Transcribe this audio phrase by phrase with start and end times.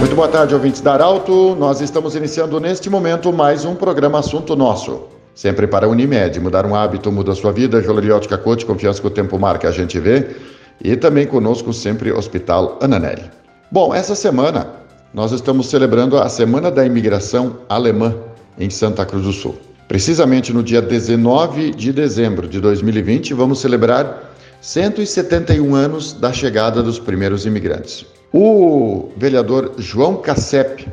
[0.00, 1.54] Muito boa tarde, ouvintes da Arauto.
[1.56, 5.02] Nós estamos iniciando neste momento mais um programa Assunto Nosso.
[5.34, 6.40] Sempre para a Unimed.
[6.40, 7.82] Mudar um hábito muda a sua vida.
[7.82, 10.36] Joleriótica Coach, confiança que o tempo marca, a gente vê.
[10.82, 13.30] E também conosco sempre Hospital Ananelli.
[13.70, 14.68] Bom, essa semana
[15.12, 18.16] nós estamos celebrando a Semana da Imigração Alemã
[18.58, 19.58] em Santa Cruz do Sul.
[19.86, 24.32] Precisamente no dia 19 de dezembro de 2020, vamos celebrar
[24.62, 28.06] 171 anos da chegada dos primeiros imigrantes.
[28.32, 30.86] O vereador João Cassep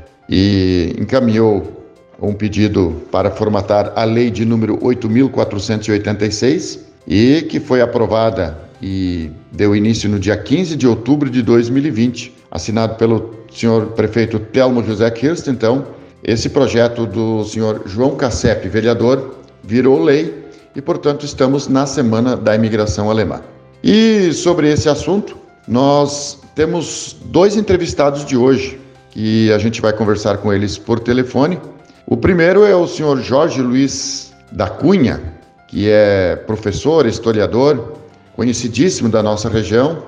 [1.00, 1.78] encaminhou
[2.20, 9.76] um pedido para formatar a lei de número 8486 e que foi aprovada e deu
[9.76, 15.48] início no dia 15 de outubro de 2020, assinado pelo senhor prefeito Telmo José Kirst.
[15.48, 15.86] Então,
[16.24, 20.44] esse projeto do senhor João Cassep, vereador, virou lei
[20.76, 23.42] e, portanto, estamos na Semana da Imigração Alemã.
[23.84, 30.40] E sobre esse assunto, nós temos dois entrevistados de hoje que a gente vai conversar
[30.40, 31.60] com eles por telefone.
[32.08, 35.22] O primeiro é o senhor Jorge Luiz da Cunha,
[35.68, 37.94] que é professor, historiador,
[38.36, 40.02] conhecidíssimo da nossa região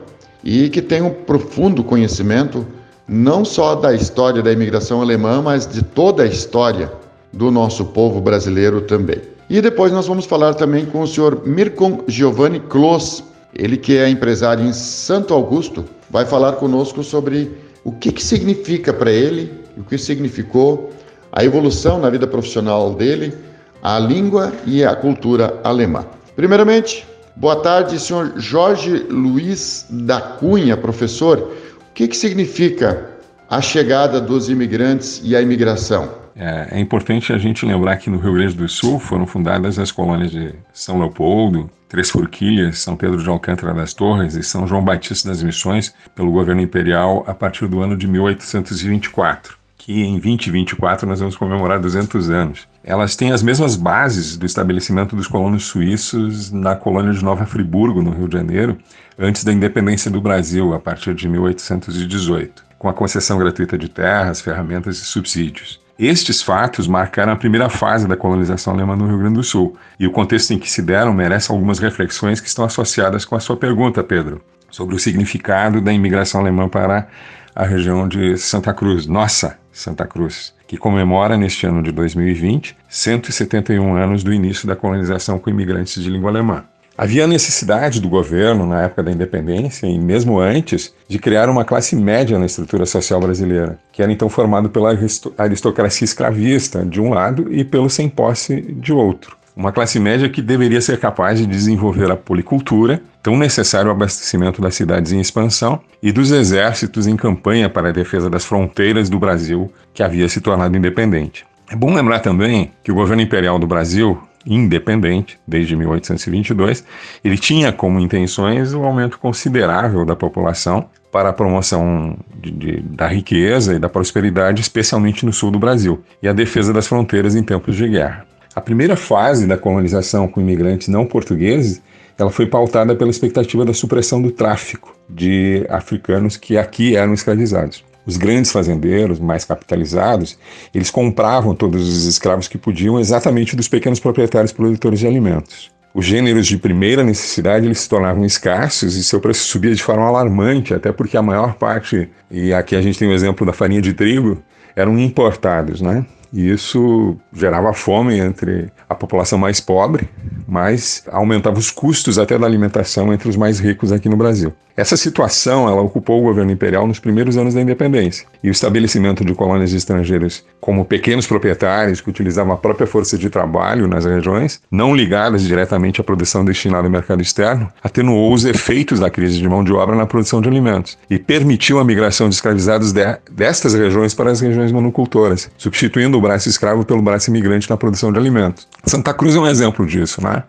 [0.44, 2.66] e que tem um profundo conhecimento
[3.08, 6.92] não só da história da imigração alemã, mas de toda a história
[7.32, 9.22] do nosso povo brasileiro também.
[9.48, 14.10] E depois nós vamos falar também com o senhor Mircon Giovanni Clos, ele que é
[14.10, 17.52] empresário em Santo Augusto, vai falar conosco sobre
[17.84, 20.92] o que, que significa para ele, o que significou
[21.32, 23.34] a evolução na vida profissional dele,
[23.82, 26.06] a língua e a cultura alemã.
[26.36, 31.38] Primeiramente, boa tarde, senhor Jorge Luiz da Cunha, professor.
[31.38, 33.10] O que, que significa
[33.50, 36.10] a chegada dos imigrantes e a imigração?
[36.36, 39.92] É, é, importante a gente lembrar que no Rio Grande do Sul foram fundadas as
[39.92, 44.84] colônias de São Leopoldo, Três Forquilhas, São Pedro de Alcântara das Torres e São João
[44.84, 51.08] Batista das Missões pelo governo imperial a partir do ano de 1824, que em 2024
[51.08, 52.68] nós vamos comemorar 200 anos.
[52.84, 58.04] Elas têm as mesmas bases do estabelecimento dos colonos suíços na colônia de Nova Friburgo,
[58.04, 58.78] no Rio de Janeiro,
[59.18, 64.40] antes da independência do Brasil, a partir de 1818, com a concessão gratuita de terras,
[64.40, 65.80] ferramentas e subsídios.
[66.00, 70.08] Estes fatos marcaram a primeira fase da colonização alemã no Rio Grande do Sul, e
[70.08, 73.58] o contexto em que se deram merece algumas reflexões que estão associadas com a sua
[73.58, 74.42] pergunta, Pedro,
[74.72, 77.10] sobre o significado da imigração alemã para
[77.54, 83.96] a região de Santa Cruz, nossa Santa Cruz, que comemora neste ano de 2020 171
[83.98, 86.64] anos do início da colonização com imigrantes de língua alemã.
[87.02, 91.96] Havia necessidade do governo, na época da independência e mesmo antes, de criar uma classe
[91.96, 94.90] média na estrutura social brasileira, que era então formado pela
[95.38, 99.38] aristocracia escravista, de um lado, e pelo sem posse, de outro.
[99.56, 104.62] Uma classe média que deveria ser capaz de desenvolver a policultura, tão necessário ao abastecimento
[104.62, 109.18] das cidades em expansão e dos exércitos em campanha para a defesa das fronteiras do
[109.18, 111.46] Brasil, que havia se tornado independente.
[111.72, 116.84] É bom lembrar também que o governo imperial do Brasil independente desde 1822,
[117.24, 122.80] ele tinha como intenções o um aumento considerável da população para a promoção de, de,
[122.82, 127.36] da riqueza e da prosperidade, especialmente no sul do Brasil, e a defesa das fronteiras
[127.36, 128.26] em tempos de guerra.
[128.56, 131.82] A primeira fase da colonização com imigrantes não portugueses
[132.18, 137.84] ela foi pautada pela expectativa da supressão do tráfico de africanos que aqui eram escravizados.
[138.10, 140.36] Os grandes fazendeiros, mais capitalizados,
[140.74, 145.70] eles compravam todos os escravos que podiam exatamente dos pequenos proprietários produtores de alimentos.
[145.94, 150.08] Os gêneros de primeira necessidade eles se tornavam escassos e seu preço subia de forma
[150.08, 153.80] alarmante, até porque a maior parte, e aqui a gente tem o exemplo da farinha
[153.80, 154.42] de trigo,
[154.76, 156.04] eram importados, né?
[156.34, 160.10] E isso gerava fome entre a população mais pobre,
[160.50, 164.52] mas aumentava os custos até da alimentação entre os mais ricos aqui no Brasil.
[164.76, 169.24] Essa situação ela ocupou o governo imperial nos primeiros anos da independência, e o estabelecimento
[169.26, 174.62] de colônias estrangeiras como pequenos proprietários que utilizavam a própria força de trabalho nas regiões,
[174.72, 179.48] não ligadas diretamente à produção destinada ao mercado externo, atenuou os efeitos da crise de
[179.48, 183.74] mão de obra na produção de alimentos e permitiu a migração de escravizados de, destas
[183.74, 188.20] regiões para as regiões monocultoras, substituindo o braço escravo pelo braço imigrante na produção de
[188.20, 188.68] alimentos.
[188.86, 190.44] Santa Cruz é um exemplo disso, né?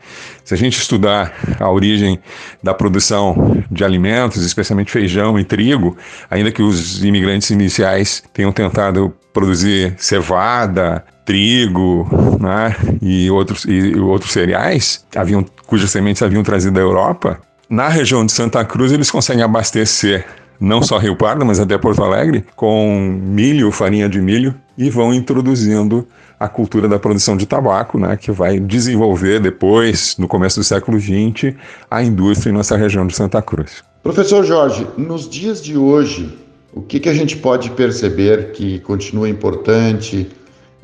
[0.45, 2.19] Se a gente estudar a origem
[2.63, 5.97] da produção de alimentos, especialmente feijão e trigo,
[6.29, 7.51] ainda que os imigrantes
[7.81, 12.09] iniciais tenham tentado produzir cevada, trigo
[12.41, 18.27] né, e, outros, e outros cereais, haviam, cujas sementes haviam trazido da Europa, na região
[18.27, 20.27] de Santa Cruz eles conseguem abastecer
[20.59, 25.15] não só Rio Pardo, mas até Porto Alegre, com milho, farinha de milho, e vão
[25.15, 26.07] introduzindo
[26.39, 31.01] a cultura da produção de tabaco, né, que vai desenvolver depois, no começo do século
[31.01, 31.55] XX,
[31.91, 33.83] a indústria em nossa região de Santa Cruz.
[34.03, 36.37] Professor Jorge, nos dias de hoje,
[36.73, 40.29] o que, que a gente pode perceber que continua importante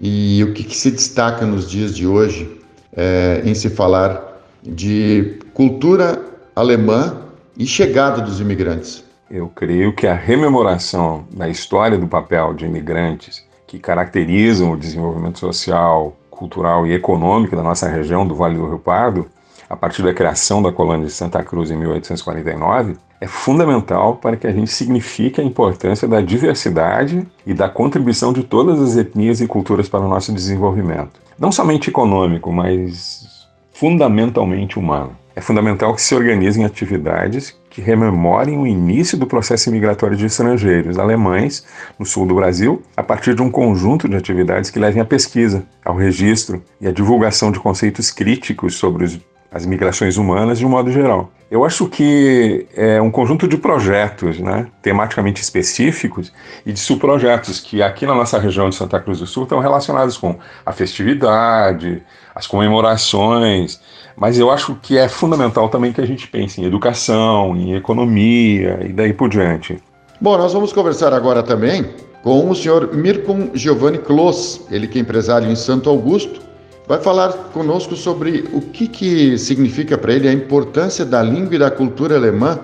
[0.00, 2.60] e o que, que se destaca nos dias de hoje
[2.96, 6.22] é, em se falar de cultura
[6.54, 7.22] alemã
[7.56, 9.04] e chegada dos imigrantes?
[9.30, 15.38] Eu creio que a rememoração da história do papel de imigrantes que caracterizam o desenvolvimento
[15.38, 19.26] social, cultural e econômico da nossa região do Vale do Rio Pardo,
[19.68, 24.46] a partir da criação da colônia de Santa Cruz em 1849, é fundamental para que
[24.46, 29.46] a gente signifique a importância da diversidade e da contribuição de todas as etnias e
[29.46, 31.20] culturas para o nosso desenvolvimento.
[31.38, 35.16] Não somente econômico, mas fundamentalmente humano.
[35.34, 40.98] É fundamental que se organizem atividades que rememorem o início do processo migratório de estrangeiros
[40.98, 41.62] alemães
[41.98, 45.62] no sul do Brasil, a partir de um conjunto de atividades que levem à pesquisa,
[45.84, 49.20] ao registro e à divulgação de conceitos críticos sobre os
[49.56, 51.30] as migrações humanas de um modo geral.
[51.50, 56.30] Eu acho que é um conjunto de projetos, né, tematicamente específicos
[56.66, 60.18] e de subprojetos que aqui na nossa região de Santa Cruz do Sul estão relacionados
[60.18, 62.02] com a festividade,
[62.34, 63.80] as comemorações,
[64.14, 68.80] mas eu acho que é fundamental também que a gente pense em educação, em economia
[68.84, 69.78] e daí por diante.
[70.20, 71.86] Bom, nós vamos conversar agora também
[72.22, 76.45] com o senhor Mirko Giovanni Klos, ele que é empresário em Santo Augusto,
[76.86, 81.58] vai falar conosco sobre o que, que significa para ele a importância da língua e
[81.58, 82.58] da cultura alemã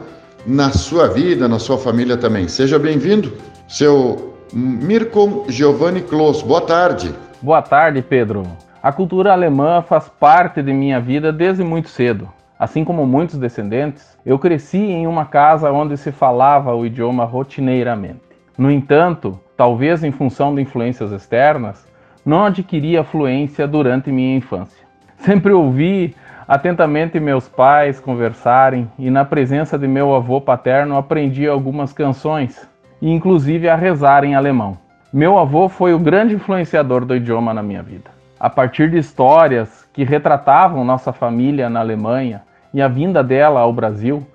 [0.47, 2.47] na sua vida, na sua família também.
[2.49, 3.33] Seja bem-vindo,
[3.69, 6.43] seu Mirko Giovanni Kloss.
[6.43, 7.13] Boa tarde.
[7.41, 8.45] Boa tarde, Pedro.
[8.83, 12.29] A cultura alemã faz parte de minha vida desde muito cedo.
[12.59, 18.21] Assim como muitos descendentes, eu cresci em uma casa onde se falava o idioma rotineiramente.
[18.57, 21.85] No entanto, talvez em função de influências externas,
[22.25, 24.87] não adquiri a fluência durante minha infância.
[25.19, 26.15] Sempre ouvi
[26.47, 32.69] atentamente meus pais conversarem e na presença de meu avô paterno aprendi algumas canções
[33.01, 34.77] e inclusive a rezar em alemão.
[35.13, 38.11] Meu avô foi o grande influenciador do idioma na minha vida.
[38.39, 42.43] A partir de histórias que retratavam nossa família na Alemanha
[42.73, 44.27] e a vinda dela ao Brasil,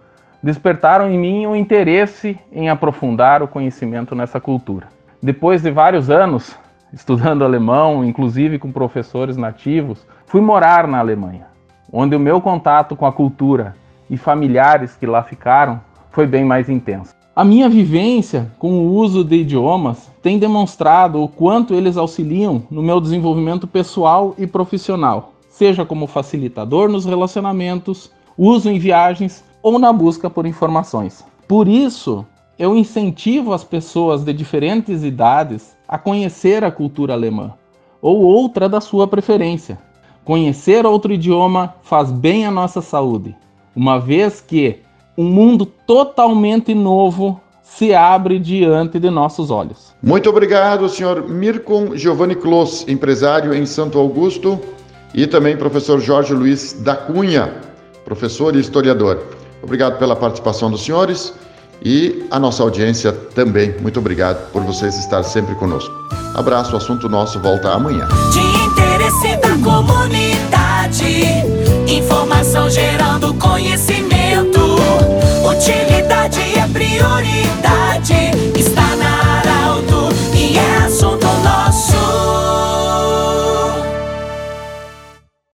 [0.41, 4.87] despertaram em mim o interesse em aprofundar o conhecimento nessa cultura.
[5.21, 6.57] Depois de vários anos
[6.93, 11.47] estudando alemão, inclusive com professores nativos, fui morar na Alemanha,
[11.91, 13.75] onde o meu contato com a cultura
[14.09, 15.81] e familiares que lá ficaram
[16.11, 17.13] foi bem mais intenso.
[17.35, 22.81] A minha vivência com o uso de idiomas tem demonstrado o quanto eles auxiliam no
[22.81, 29.93] meu desenvolvimento pessoal e profissional, seja como facilitador nos relacionamentos, uso em viagens ou na
[29.93, 31.23] busca por informações.
[31.47, 32.25] Por isso,
[32.57, 37.53] eu incentivo as pessoas de diferentes idades a conhecer a cultura alemã
[38.01, 39.79] ou outra da sua preferência.
[40.23, 43.35] Conhecer outro idioma faz bem à nossa saúde,
[43.75, 44.81] uma vez que
[45.17, 49.93] um mundo totalmente novo se abre diante de nossos olhos.
[50.01, 54.59] Muito obrigado, senhor Mirko Giovanni Kloss, empresário em Santo Augusto,
[55.13, 57.53] e também professor Jorge Luiz da Cunha,
[58.03, 59.23] professor e historiador.
[59.63, 61.33] Obrigado pela participação dos senhores
[61.83, 63.75] e a nossa audiência também.
[63.81, 65.93] Muito obrigado por vocês estar sempre conosco.
[66.33, 68.07] Abraço, o assunto nosso volta amanhã.
[68.31, 71.23] De interesse da comunidade,
[71.87, 74.59] informação gerando conhecimento,
[75.49, 78.46] utilidade é prioridade.